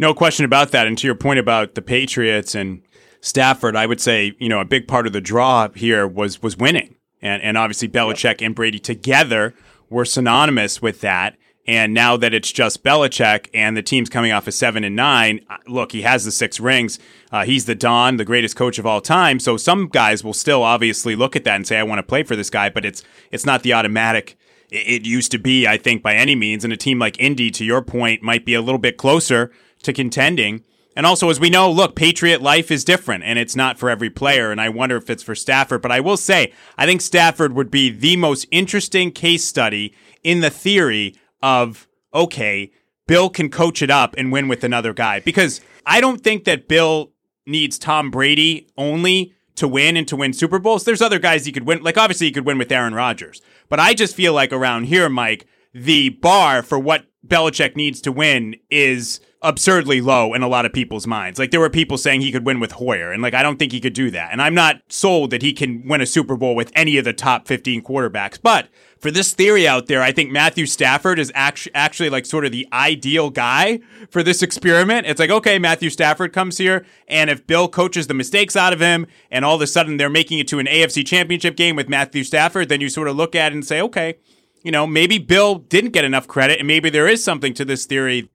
[0.00, 0.86] No question about that.
[0.86, 2.80] And to your point about the Patriots and
[3.20, 6.56] Stafford, I would say, you know, a big part of the draw here was was
[6.56, 6.94] winning.
[7.20, 9.52] And and obviously Belichick and Brady together
[9.90, 11.36] were synonymous with that.
[11.66, 15.44] And now that it's just Belichick and the team's coming off a seven and nine,
[15.50, 16.98] uh, look, he has the six rings.
[17.30, 19.38] Uh, he's the Don, the greatest coach of all time.
[19.38, 22.22] So some guys will still obviously look at that and say, I want to play
[22.22, 24.38] for this guy, but it's it's not the automatic
[24.70, 26.64] it it used to be, I think, by any means.
[26.64, 29.52] And a team like Indy, to your point, might be a little bit closer
[29.82, 30.64] to contending
[30.96, 34.10] And also, as we know, look, Patriot life is different and it's not for every
[34.10, 34.50] player.
[34.50, 35.82] And I wonder if it's for Stafford.
[35.82, 40.40] But I will say, I think Stafford would be the most interesting case study in
[40.40, 42.72] the theory of, okay,
[43.06, 45.20] Bill can coach it up and win with another guy.
[45.20, 47.12] Because I don't think that Bill
[47.46, 50.84] needs Tom Brady only to win and to win Super Bowls.
[50.84, 51.82] There's other guys he could win.
[51.82, 53.40] Like, obviously, he could win with Aaron Rodgers.
[53.68, 58.12] But I just feel like around here, Mike, the bar for what Belichick needs to
[58.12, 61.38] win is absurdly low in a lot of people's minds.
[61.38, 63.72] Like there were people saying he could win with Hoyer, and like I don't think
[63.72, 64.32] he could do that.
[64.32, 67.12] And I'm not sold that he can win a Super Bowl with any of the
[67.12, 68.38] top 15 quarterbacks.
[68.40, 72.44] But for this theory out there, I think Matthew Stafford is actually actually like sort
[72.44, 75.06] of the ideal guy for this experiment.
[75.06, 78.80] It's like, okay, Matthew Stafford comes here, and if Bill coaches the mistakes out of
[78.80, 81.88] him, and all of a sudden they're making it to an AFC championship game with
[81.88, 84.18] Matthew Stafford, then you sort of look at it and say, okay,
[84.62, 87.86] you know, maybe Bill didn't get enough credit, and maybe there is something to this
[87.86, 88.28] theory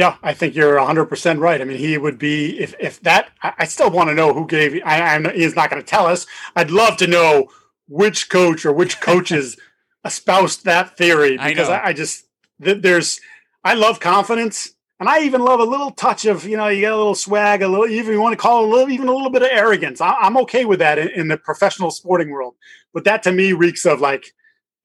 [0.00, 1.60] yeah, I think you're 100% right.
[1.60, 4.46] I mean, he would be, if, if that, I, I still want to know who
[4.46, 6.26] gave, I, I'm, he's not going to tell us.
[6.56, 7.50] I'd love to know
[7.86, 9.58] which coach or which coaches
[10.06, 12.24] espoused that theory because I, I, I just,
[12.64, 13.20] th- there's,
[13.62, 14.72] I love confidence.
[15.00, 17.60] And I even love a little touch of, you know, you get a little swag,
[17.60, 19.48] a little, even you want to call it a little, even a little bit of
[19.52, 20.00] arrogance.
[20.00, 22.54] I, am okay with that in, in, the professional sporting world.
[22.94, 24.32] But that to me reeks of like,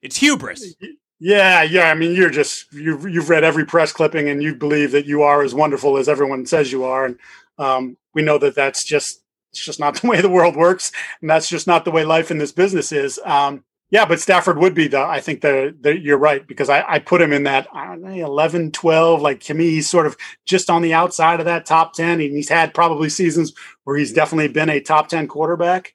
[0.02, 0.76] it's hubris.
[1.20, 1.90] Yeah, yeah.
[1.90, 5.22] I mean, you're just you've you've read every press clipping, and you believe that you
[5.24, 7.18] are as wonderful as everyone says you are, and
[7.58, 11.30] um, we know that that's just it's just not the way the world works, and
[11.30, 13.20] that's just not the way life in this business is.
[13.24, 15.00] Um, yeah, but Stafford would be the.
[15.00, 18.72] I think that you're right because I, I put him in that I know, 11,
[18.72, 19.22] 12.
[19.22, 22.36] Like to me, he's sort of just on the outside of that top ten, and
[22.36, 23.54] he's had probably seasons
[23.86, 25.94] where he's definitely been a top ten quarterback.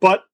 [0.00, 0.24] But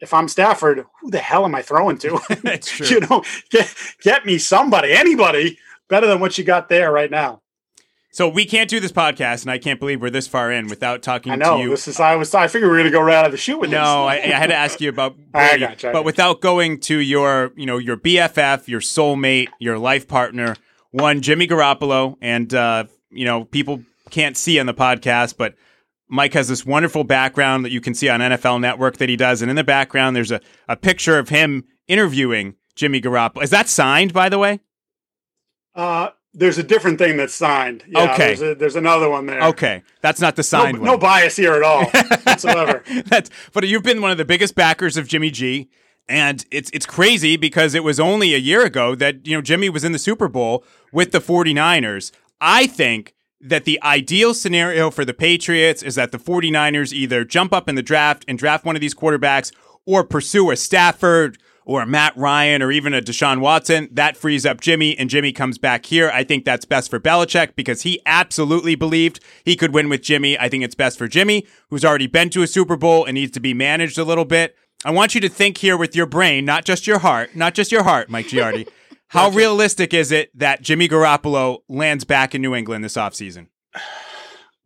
[0.00, 2.20] if I'm Stafford, who the hell am I throwing to?
[2.42, 2.86] That's true.
[2.86, 5.58] you know, get, get me somebody, anybody
[5.88, 7.42] better than what you got there right now.
[8.10, 11.02] So we can't do this podcast, and I can't believe we're this far in without
[11.02, 11.70] talking I know, to you.
[11.70, 13.38] This is I was I figured we were going to go right out of the
[13.38, 13.84] shoot with no, this.
[13.84, 16.98] No, I, I, had to ask you about Brady, I gotcha, but without going to
[16.98, 20.56] your you know your BFF, your soulmate, your life partner,
[20.90, 25.54] one Jimmy Garoppolo, and uh, you know people can't see on the podcast, but
[26.08, 29.42] Mike has this wonderful background that you can see on NFL Network that he does,
[29.42, 33.42] and in the background there's a, a picture of him interviewing Jimmy Garoppolo.
[33.42, 34.60] Is that signed, by the way?
[35.74, 37.84] Uh, there's a different thing that's signed.
[37.88, 39.42] Yeah, okay, there's, a, there's, another one there.
[39.42, 40.90] Okay, that's not the signed no, one.
[40.92, 41.84] No bias here at all
[42.24, 42.82] whatsoever.
[43.06, 45.68] that's but you've been one of the biggest backers of Jimmy G.
[46.10, 49.68] And it's it's crazy because it was only a year ago that you know Jimmy
[49.68, 52.12] was in the Super Bowl with the 49ers.
[52.40, 57.52] I think that the ideal scenario for the Patriots is that the 49ers either jump
[57.52, 59.52] up in the draft and draft one of these quarterbacks
[59.86, 63.88] or pursue a Stafford or a Matt Ryan or even a Deshaun Watson.
[63.92, 66.10] That frees up Jimmy and Jimmy comes back here.
[66.12, 70.38] I think that's best for Belichick because he absolutely believed he could win with Jimmy.
[70.38, 73.32] I think it's best for Jimmy, who's already been to a Super Bowl and needs
[73.32, 74.56] to be managed a little bit.
[74.84, 77.70] I want you to think here with your brain, not just your heart, not just
[77.70, 78.68] your heart, Mike Giardi.
[79.08, 83.48] How realistic is it that Jimmy Garoppolo lands back in New England this offseason?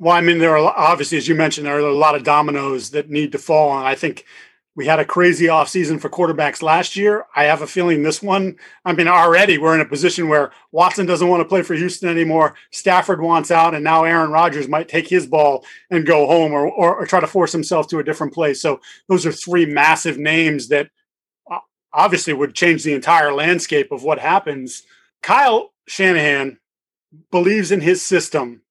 [0.00, 2.90] Well, I mean, there are obviously, as you mentioned, there are a lot of dominoes
[2.90, 3.78] that need to fall.
[3.78, 4.24] And I think
[4.74, 7.24] we had a crazy offseason for quarterbacks last year.
[7.36, 11.06] I have a feeling this one, I mean, already we're in a position where Watson
[11.06, 12.54] doesn't want to play for Houston anymore.
[12.72, 16.66] Stafford wants out, and now Aaron Rodgers might take his ball and go home or,
[16.66, 18.60] or, or try to force himself to a different place.
[18.60, 20.90] So those are three massive names that
[21.92, 24.82] obviously would change the entire landscape of what happens.
[25.22, 26.58] Kyle Shanahan
[27.30, 28.62] believes in his system,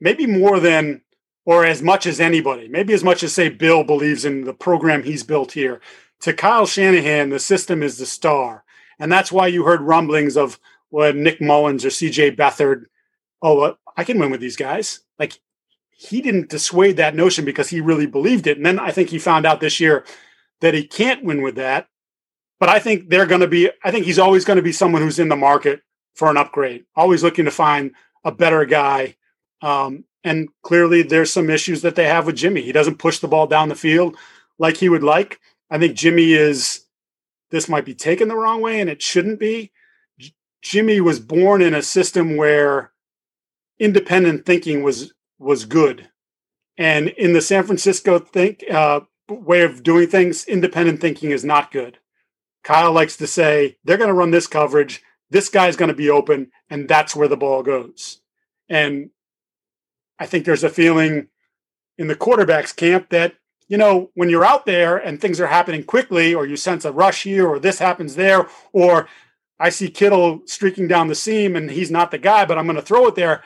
[0.00, 1.02] maybe more than
[1.44, 5.02] or as much as anybody, maybe as much as say Bill believes in the program
[5.02, 5.80] he's built here.
[6.20, 8.64] To Kyle Shanahan, the system is the star.
[8.98, 10.58] And that's why you heard rumblings of
[10.90, 12.84] what Nick Mullens or CJ Beathard,
[13.40, 15.00] oh, uh, I can win with these guys.
[15.18, 15.40] Like
[15.90, 18.56] he didn't dissuade that notion because he really believed it.
[18.56, 20.04] And then I think he found out this year
[20.60, 21.88] that he can't win with that.
[22.60, 25.02] But I think they're going to be, I think he's always going to be someone
[25.02, 25.82] who's in the market
[26.14, 27.92] for an upgrade, always looking to find
[28.24, 29.16] a better guy.
[29.62, 32.62] Um, and clearly there's some issues that they have with Jimmy.
[32.62, 34.16] He doesn't push the ball down the field
[34.58, 35.40] like he would like.
[35.70, 36.84] I think Jimmy is,
[37.50, 39.70] this might be taken the wrong way and it shouldn't be.
[40.18, 42.92] J- Jimmy was born in a system where
[43.78, 46.08] independent thinking was was good.
[46.76, 51.70] And in the San Francisco think uh, way of doing things, independent thinking is not
[51.70, 51.98] good.
[52.62, 55.02] Kyle likes to say they're going to run this coverage.
[55.30, 58.20] This guy's going to be open, and that's where the ball goes.
[58.68, 59.10] And
[60.18, 61.28] I think there's a feeling
[61.96, 63.34] in the quarterback's camp that,
[63.68, 66.92] you know, when you're out there and things are happening quickly, or you sense a
[66.92, 69.08] rush here, or this happens there, or
[69.60, 72.76] I see Kittle streaking down the seam and he's not the guy, but I'm going
[72.76, 73.42] to throw it there.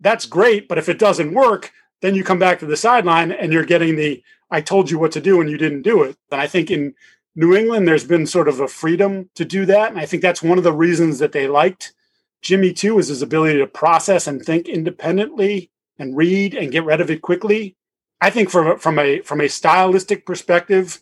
[0.00, 0.68] That's great.
[0.68, 3.96] But if it doesn't work, then you come back to the sideline and you're getting
[3.96, 6.16] the I told you what to do and you didn't do it.
[6.30, 6.94] And I think in
[7.34, 9.90] New England, there's been sort of a freedom to do that.
[9.90, 11.94] And I think that's one of the reasons that they liked
[12.42, 17.00] Jimmy too, is his ability to process and think independently and read and get rid
[17.00, 17.76] of it quickly.
[18.20, 21.00] I think from from a from a stylistic perspective,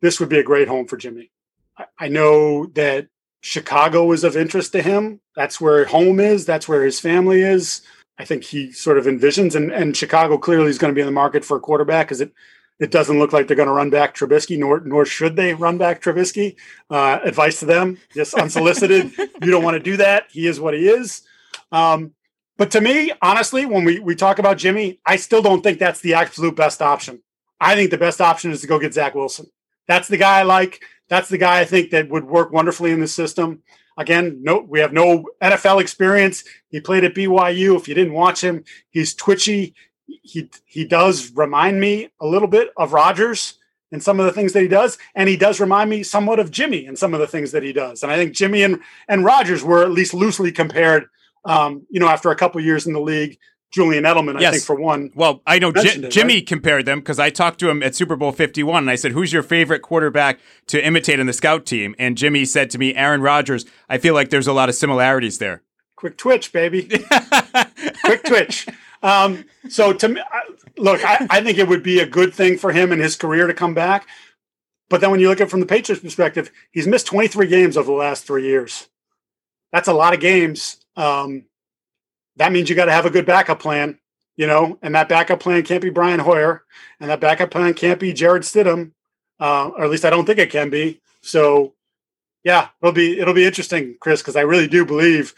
[0.00, 1.30] this would be a great home for Jimmy.
[1.76, 3.08] I, I know that
[3.40, 5.20] Chicago is of interest to him.
[5.34, 6.46] That's where home is.
[6.46, 7.82] That's where his family is.
[8.18, 11.06] I think he sort of envisions, and, and Chicago clearly is going to be in
[11.06, 12.32] the market for a quarterback because it
[12.82, 15.78] it doesn't look like they're going to run back Trubisky, nor nor should they run
[15.78, 16.56] back Trubisky.
[16.90, 19.12] Uh, advice to them, just unsolicited.
[19.18, 20.24] you don't want to do that.
[20.30, 21.22] He is what he is.
[21.70, 22.12] Um,
[22.58, 26.00] but to me, honestly, when we we talk about Jimmy, I still don't think that's
[26.00, 27.22] the absolute best option.
[27.60, 29.46] I think the best option is to go get Zach Wilson.
[29.86, 30.82] That's the guy I like.
[31.08, 33.62] That's the guy I think that would work wonderfully in the system.
[33.96, 36.44] Again, no, we have no NFL experience.
[36.68, 37.76] He played at BYU.
[37.76, 39.74] If you didn't watch him, he's twitchy
[40.06, 43.58] he he does remind me a little bit of Rodgers
[43.90, 46.50] in some of the things that he does, and he does remind me somewhat of
[46.50, 48.02] Jimmy in some of the things that he does.
[48.02, 51.06] And I think Jimmy and and Rodgers were at least loosely compared.
[51.44, 53.36] Um, you know, after a couple years in the league,
[53.72, 54.48] Julian Edelman, yes.
[54.48, 55.10] I think, for one.
[55.14, 56.46] Well, I know J- it, Jimmy right?
[56.46, 59.32] compared them because I talked to him at Super Bowl 51 and I said, Who's
[59.32, 60.38] your favorite quarterback
[60.68, 61.96] to imitate in the scout team?
[61.98, 63.64] And Jimmy said to me, Aaron Rodgers.
[63.88, 65.62] I feel like there's a lot of similarities there.
[65.96, 66.82] Quick twitch, baby.
[68.04, 68.66] Quick twitch.
[69.02, 70.22] Um, so to me,
[70.76, 73.46] look, I, I think it would be a good thing for him and his career
[73.46, 74.06] to come back.
[74.88, 77.76] But then when you look at it from the Patriots perspective, he's missed 23 games
[77.76, 78.88] over the last three years.
[79.72, 80.76] That's a lot of games.
[80.96, 81.46] Um,
[82.36, 83.98] that means you got to have a good backup plan,
[84.36, 86.64] you know, and that backup plan can't be Brian Hoyer,
[87.00, 88.92] and that backup plan can't be Jarrett Stidham,
[89.40, 91.00] uh, or at least I don't think it can be.
[91.22, 91.74] So,
[92.44, 95.34] yeah, it'll be it'll be interesting, Chris, because I really do believe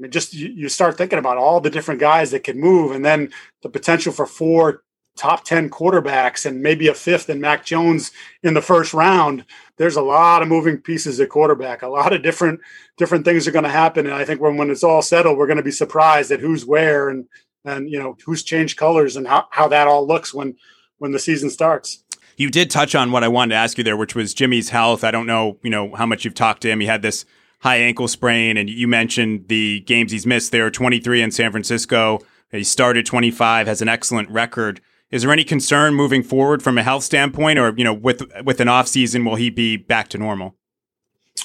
[0.00, 2.92] I mean, just you, you start thinking about all the different guys that can move,
[2.92, 3.30] and then
[3.62, 4.82] the potential for four
[5.16, 8.10] top 10 quarterbacks and maybe a fifth in Mac Jones
[8.42, 9.44] in the first round.
[9.76, 11.82] There's a lot of moving pieces at quarterback.
[11.82, 12.60] A lot of different
[12.96, 14.06] different things are going to happen.
[14.06, 16.64] And I think when, when it's all settled, we're going to be surprised at who's
[16.64, 17.26] where and
[17.66, 20.56] and you know who's changed colors and how, how that all looks when
[20.96, 22.02] when the season starts.
[22.38, 25.04] You did touch on what I wanted to ask you there, which was Jimmy's health.
[25.04, 26.80] I don't know, you know, how much you've talked to him.
[26.80, 27.26] He had this
[27.60, 30.52] high ankle sprain, and you mentioned the games he's missed.
[30.52, 32.20] There are 23 in San Francisco.
[32.50, 34.80] He started 25, has an excellent record.
[35.10, 38.60] Is there any concern moving forward from a health standpoint, or you know, with with
[38.60, 40.56] an off season, will he be back to normal?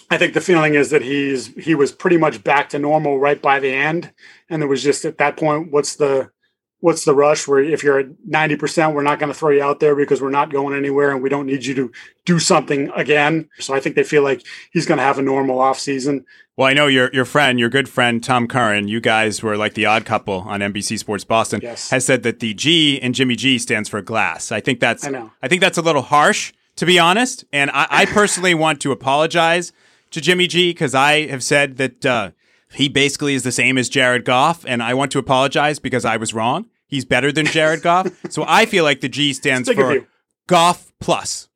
[0.10, 3.42] I think the feeling is that he's he was pretty much back to normal right
[3.42, 4.14] by the end,
[4.50, 6.30] and it was just at that point, what's the
[6.80, 7.48] what's the rush?
[7.48, 10.22] Where if you're at ninety percent, we're not going to throw you out there because
[10.22, 11.92] we're not going anywhere, and we don't need you to
[12.26, 13.50] do something again.
[13.60, 16.26] So I think they feel like he's going to have a normal off season.
[16.58, 19.74] Well, I know your your friend, your good friend Tom Curran, you guys were like
[19.74, 21.60] the odd couple on NBC Sports Boston.
[21.62, 21.90] Yes.
[21.90, 24.52] Has said that the G in Jimmy G stands for glass.
[24.52, 25.32] I think that's I know.
[25.42, 27.44] I think that's a little harsh, to be honest.
[27.52, 29.74] And I, I personally want to apologize
[30.12, 32.32] to Jimmy G because I have said that uh,
[32.76, 36.18] he basically is the same as Jared Goff, and I want to apologize because I
[36.18, 36.68] was wrong.
[36.88, 40.08] He's better than Jared Goff, so I feel like the G stands Sick of for.
[40.48, 41.48] Goff plus.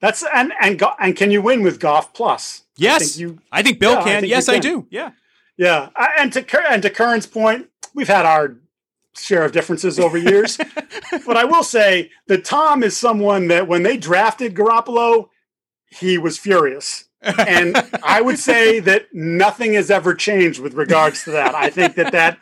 [0.00, 2.60] That's and and and can you win with Goff plus?
[2.62, 4.20] I Yes, think you I think Bill Yeah, I can.
[4.20, 4.86] think yes, you I do.
[4.90, 5.10] Yeah.
[5.56, 8.56] Yeah, I- and to and to Curran's point, we've had our
[9.16, 10.56] share of differences over years,
[11.26, 15.30] but I will say that Tom is someone that when they drafted Garoppolo,
[15.88, 21.32] he was furious, and I would say that nothing has ever changed with regards to
[21.32, 21.54] that.
[21.54, 22.38] I think that that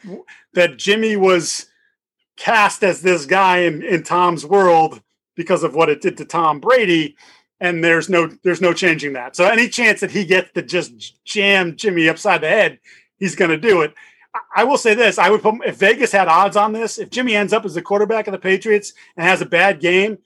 [0.53, 1.67] that Jimmy was
[2.37, 5.03] cast as this guy in, in Tom's world
[5.35, 7.17] because of what it did to Tom Brady.
[7.59, 9.35] And there's no there's no changing that.
[9.35, 12.79] So any chance that he gets to just jam Jimmy upside the head,
[13.19, 13.95] he's going to do it.
[14.55, 17.35] I- will say this: I would put if Vegas had odds on this, if Jimmy
[17.35, 20.19] ends up as the quarterback of the Patriots and has a bad game,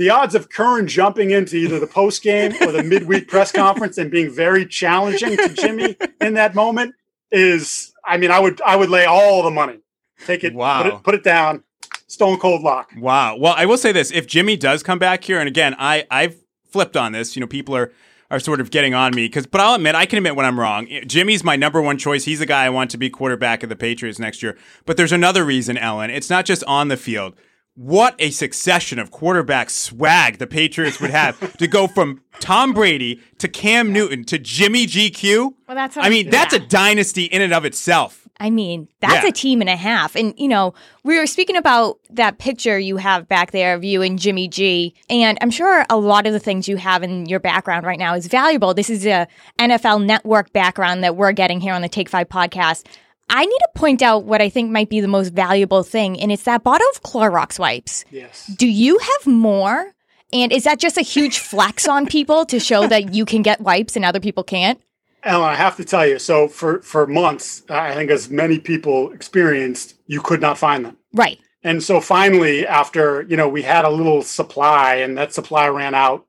[0.00, 3.98] the odds of Curran jumping into either the post game or the midweek press conference
[3.98, 6.94] and being very challenging to Jimmy in that moment
[7.30, 9.80] is, I mean, I would I would lay all the money,
[10.24, 10.82] take it, Wow.
[10.82, 11.64] put it, put it down,
[12.06, 12.90] stone cold lock.
[12.96, 13.36] Wow.
[13.36, 16.36] Well, I will say this: if Jimmy does come back here, and again, I I've
[16.70, 17.36] flipped on this.
[17.36, 17.92] You know, people are
[18.30, 20.58] are sort of getting on me because, but I'll admit, I can admit when I'm
[20.58, 20.86] wrong.
[21.06, 22.24] Jimmy's my number one choice.
[22.24, 24.56] He's the guy I want to be quarterback of the Patriots next year.
[24.86, 26.08] But there's another reason, Ellen.
[26.08, 27.34] It's not just on the field.
[27.82, 33.22] What a succession of quarterback swag the Patriots would have to go from Tom Brady
[33.38, 35.54] to Cam Newton to Jimmy GQ.
[35.66, 38.28] Well, that's I mean, that's a dynasty in and of itself.
[38.38, 39.28] I mean, that's Yeah.
[39.30, 40.14] a team and a half.
[40.14, 40.74] And, you know,
[41.04, 44.94] we were speaking about that picture you have back there of you and Jimmy G.
[45.08, 48.14] And I'm sure a lot of the things you have in your background right now
[48.14, 48.74] is valuable.
[48.74, 49.26] This is a
[49.58, 52.84] NFL network background that we're getting here on the Take Five podcast.
[53.30, 56.32] I need to point out what I think might be the most valuable thing, and
[56.32, 58.04] it's that bottle of Clorox wipes.
[58.10, 58.46] Yes.
[58.46, 59.94] Do you have more?
[60.32, 63.60] And is that just a huge flex on people to show that you can get
[63.60, 64.80] wipes and other people can't?
[65.22, 66.18] Ellen, I have to tell you.
[66.18, 70.96] So for for months, I think as many people experienced, you could not find them.
[71.12, 71.38] Right.
[71.62, 75.94] And so finally, after you know, we had a little supply, and that supply ran
[75.94, 76.26] out,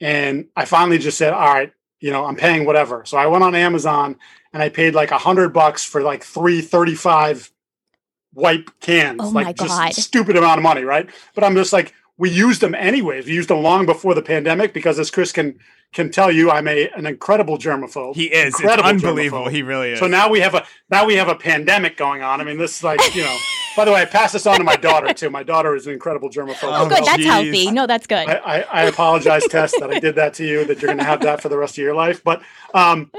[0.00, 3.44] and I finally just said, "All right, you know, I'm paying whatever." So I went
[3.44, 4.16] on Amazon
[4.52, 7.52] and I paid like a hundred bucks for like three 35
[8.34, 9.20] wipe cans.
[9.22, 9.94] Oh like my just God.
[9.94, 11.08] stupid amount of money, right?
[11.34, 13.26] But I'm just like, we used them anyways.
[13.26, 15.58] We used them long before the pandemic because, as Chris can
[15.94, 18.14] can tell you, I'm a an incredible germaphobe.
[18.16, 18.48] He is.
[18.48, 19.46] It's Incredible unbelievable.
[19.46, 19.52] germaphobe.
[19.52, 19.98] He really is.
[20.00, 22.40] So now we have a now we have a pandemic going on.
[22.40, 23.36] I mean, this is like you know.
[23.76, 25.30] by the way, I pass this on to my daughter too.
[25.30, 26.58] My daughter is an incredible germaphobe.
[26.64, 27.04] Oh, good.
[27.04, 27.26] That's geez.
[27.26, 27.70] healthy.
[27.70, 28.28] No, that's good.
[28.28, 30.64] I, I, I apologize, Tess, that I did that to you.
[30.64, 32.24] That you're going to have that for the rest of your life.
[32.24, 32.42] But
[32.74, 33.12] um,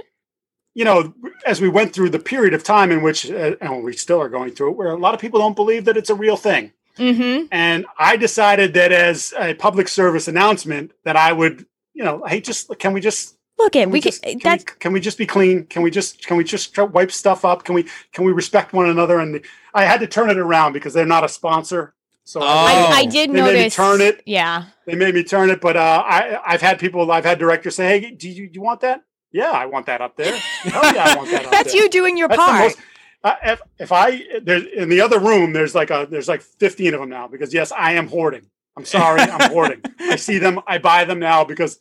[0.76, 1.14] you know,
[1.46, 4.30] as we went through the period of time in which, uh, and we still are
[4.30, 6.72] going through it, where a lot of people don't believe that it's a real thing.
[6.98, 7.46] mm-hmm.
[7.52, 12.42] And I decided that as a public service announcement, that I would, you know, hey,
[12.42, 14.12] just can we just Look at can we we can.
[14.12, 15.66] just, can, That's we, can we just be clean?
[15.66, 17.66] Can we just can we just try- wipe stuff up?
[17.66, 19.20] Can we can we respect one another?
[19.20, 19.44] And
[19.74, 21.94] I had to turn it around because they're not a sponsor.
[22.24, 22.46] So Oh.
[22.46, 23.76] I, I did They made me notice.
[23.76, 24.22] turn it.
[24.26, 24.66] Yeah.
[24.86, 25.60] they made me turn it.
[25.60, 28.62] But uh, I I've had people I've had directors say, hey, do you, do you
[28.62, 29.02] want that?
[29.32, 30.36] Yeah, I want that up there.
[30.64, 31.52] Hell yeah, I want that up there.
[31.52, 31.84] That's there.
[31.84, 32.62] you doing your That's the part.
[32.64, 32.78] most.
[33.22, 36.94] Uh, if, if I there's in the other room, there's like a there's like 15
[36.94, 38.46] of them now because yes, I am hoarding.
[38.78, 39.82] I'm sorry, I'm hoarding.
[40.00, 41.80] I see them, I buy them now because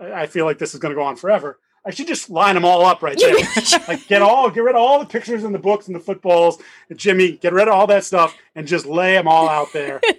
[0.00, 1.60] I feel like this is going to go on forever.
[1.86, 3.36] I should just line them all up right there.
[3.88, 6.58] like get all get rid of all the pictures and the books and the footballs.
[6.88, 10.00] And Jimmy, get rid of all that stuff and just lay them all out there.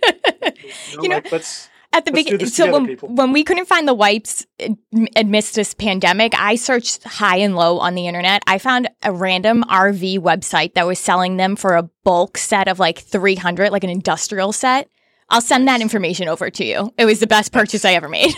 [0.93, 3.09] You know, like, let's At the beginning, so together, when, people.
[3.09, 4.45] when we couldn't find the wipes
[5.15, 8.43] amidst this pandemic, I searched high and low on the internet.
[8.47, 12.79] I found a random RV website that was selling them for a bulk set of
[12.79, 14.89] like 300, like an industrial set.
[15.29, 16.93] I'll send that information over to you.
[16.97, 18.33] It was the best purchase I ever made.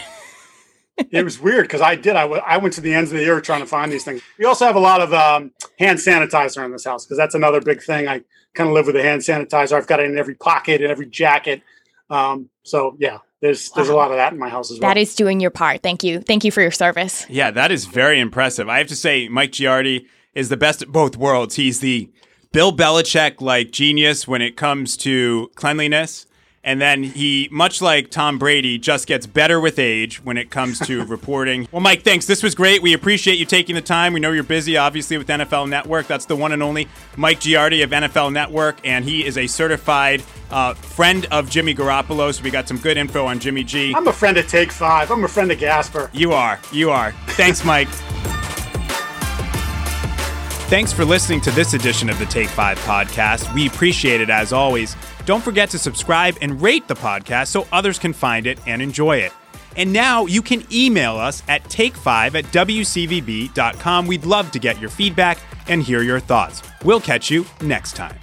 [1.11, 2.15] it was weird because I did.
[2.15, 4.21] I I went to the ends of the earth trying to find these things.
[4.37, 7.59] We also have a lot of um, hand sanitizer in this house because that's another
[7.59, 8.07] big thing.
[8.07, 8.21] I
[8.53, 9.73] kind of live with a hand sanitizer.
[9.73, 11.63] I've got it in every pocket and every jacket.
[12.09, 14.89] Um, so yeah, there's there's a lot of that in my house as well.
[14.89, 15.81] That is doing your part.
[15.83, 16.21] Thank you.
[16.21, 17.25] Thank you for your service.
[17.29, 18.69] Yeah, that is very impressive.
[18.69, 21.55] I have to say, Mike Giardi is the best of both worlds.
[21.55, 22.11] He's the
[22.51, 26.26] Bill Belichick like genius when it comes to cleanliness.
[26.67, 30.79] And then he, much like Tom Brady, just gets better with age when it comes
[30.79, 31.65] to reporting.
[31.71, 32.25] Well, Mike, thanks.
[32.25, 32.81] This was great.
[32.81, 34.11] We appreciate you taking the time.
[34.11, 36.07] We know you're busy, obviously, with NFL Network.
[36.07, 40.21] That's the one and only Mike Giardi of NFL Network, and he is a certified
[40.51, 42.33] uh, friend of Jimmy Garoppolo.
[42.33, 43.93] So we got some good info on Jimmy G.
[43.95, 45.09] I'm a friend of Take Five.
[45.09, 46.09] I'm a friend of Gasper.
[46.11, 46.59] You are.
[46.73, 47.13] You are.
[47.27, 47.87] Thanks, Mike.
[50.67, 53.53] Thanks for listening to this edition of the Take 5 podcast.
[53.53, 54.97] We appreciate it as always.
[55.27, 59.17] Don't forget to subscribe and rate the podcast so others can find it and enjoy
[59.17, 59.33] it.
[59.75, 64.07] And now you can email us at take5 at wcvb.com.
[64.07, 66.63] We'd love to get your feedback and hear your thoughts.
[66.85, 68.15] We'll catch you next time.